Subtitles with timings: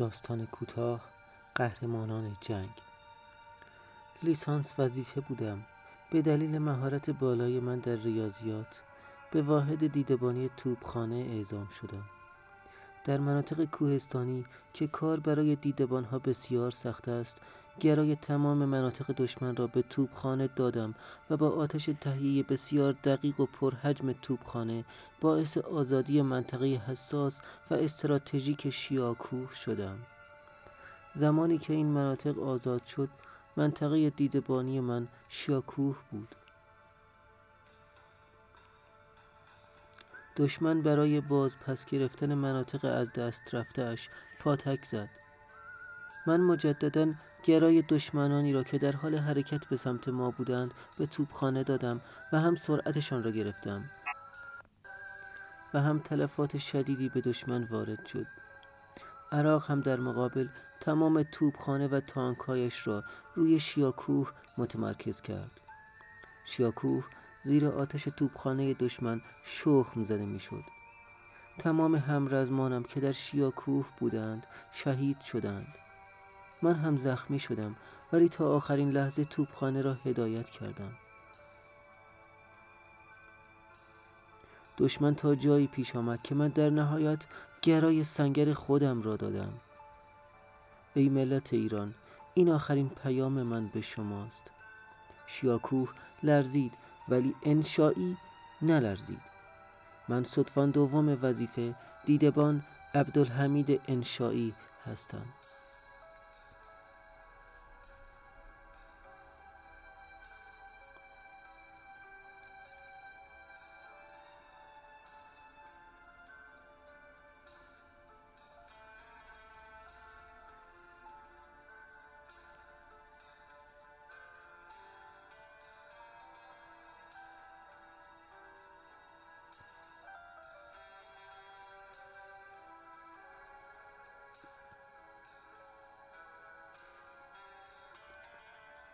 [0.00, 1.00] داستان کوتاه
[1.54, 2.74] قهرمانان جنگ.
[4.22, 5.66] لیسانس وظیفه بودم.
[6.10, 8.82] به دلیل مهارت بالای من در ریاضیات
[9.32, 12.04] به واحد دیدبانی توپخانه اعزام شدم.
[13.04, 17.42] در مناطق کوهستانی که کار برای دیدبانها بسیار سخت است
[17.80, 20.94] گرای تمام مناطق دشمن را به توپخانه دادم
[21.30, 24.84] و با آتش تهیه بسیار دقیق و پرحجم توپخانه
[25.20, 29.98] باعث آزادی منطقه حساس و استراتژیک شیاکوه شدم.
[31.14, 33.08] زمانی که این مناطق آزاد شد
[33.56, 36.34] منطقه دیدبانی من شیاکوه بود.
[40.36, 44.08] دشمن برای باز پس گرفتن مناطق از دست رفتهاش
[44.40, 45.08] پاتک زد.
[46.26, 51.62] من مجددا گرای دشمنانی را که در حال حرکت به سمت ما بودند به توپخانه
[51.64, 52.00] دادم
[52.32, 53.90] و هم سرعتشان را گرفتم
[55.74, 58.26] و هم تلفات شدیدی به دشمن وارد شد.
[59.32, 60.48] عراق هم در مقابل
[60.80, 65.60] تمام توپخانه و تانکهایش را روی شیاکوه متمرکز کرد.
[66.44, 67.04] شیاکوه
[67.42, 70.64] زیر آتش توپخانه دشمن شخم زده می‌شد.
[71.58, 75.74] تمام همرزمانم که در شیاکوه بودند شهید شدند.
[76.62, 77.76] من هم زخمی شدم
[78.12, 80.92] ولی تا آخرین لحظه توپخانه را هدایت کردم.
[84.78, 87.26] دشمن تا جایی پیش آمد که من در نهایت
[87.62, 89.52] گرای سنگر خودم را دادم.
[90.94, 91.94] ای ملت ایران
[92.34, 94.50] این آخرین پیام من به شماست.
[95.26, 95.88] شیاکوه
[96.22, 96.72] لرزید
[97.08, 98.16] ولی انشایی
[98.62, 99.22] نلرزید.
[100.08, 102.62] من صدفان دوم وظیفه دیدبان
[102.94, 105.26] عبدالحمید انشایی هستم.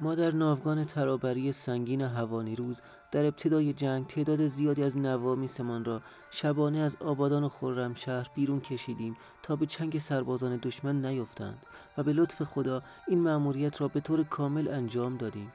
[0.00, 2.80] ما در ناوگان ترابری سنگین هوانیروز
[3.12, 9.16] در ابتدای جنگ تعداد زیادی از نوامیسمان را شبانه از آبادان و خرمشهر بیرون کشیدیم
[9.42, 11.58] تا به چنگ سربازان دشمن نیفتند
[11.98, 15.52] و به لطف خدا این مأموریت را به طور کامل انجام دادیم.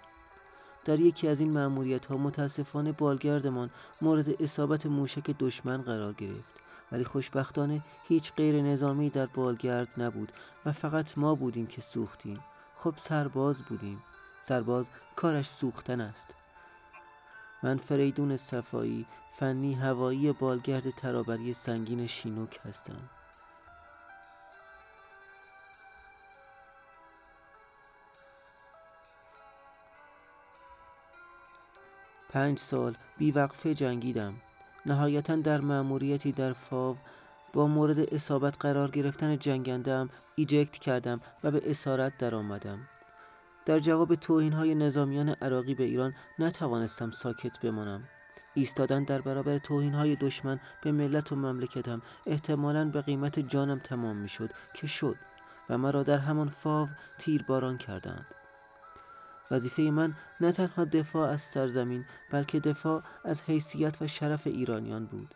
[0.85, 3.69] در یکی از این مأموریت ها متاسفانه بالگردمان
[4.01, 6.55] مورد اصابت موشک دشمن قرار گرفت.
[6.91, 10.31] ولی خوشبختانه هیچ غیر نظامی در بالگرد نبود
[10.65, 12.39] و فقط ما بودیم که سوختیم.
[12.75, 14.01] خب سرباز بودیم.
[14.41, 16.35] سرباز کارش سوختن است.
[17.63, 23.09] من فریدون صفایی فنی هوایی بالگرد ترابری سنگین شینوک هستم.
[32.29, 34.33] پنج سال بیوقفه جنگیدم.
[34.85, 36.97] نهایتا در مأموریتی در فاو
[37.53, 42.87] با مورد اصابت قرار گرفتن جنگندم ایجکت کردم و به اسارت درآمدم.
[43.65, 48.03] در جواب های نظامیان عراقی به ایران نتوانستم ساکت بمانم.
[48.53, 54.49] ایستادن در برابر های دشمن به ملت و مملکتم احتمالا به قیمت جانم تمام می‌شد
[54.73, 55.15] که شد
[55.69, 58.25] و مرا در همان فاو تیرباران کردند.
[59.51, 65.35] وظیفه من نه تنها دفاع از سرزمین بلکه دفاع از حیثیت و شرف ایرانیان بود.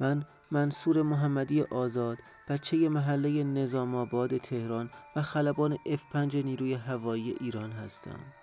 [0.00, 7.72] من منصور محمدی آزاد بچه محله نظام آباد تهران و خلبان F5 نیروی هوایی ایران
[7.72, 8.34] هستم.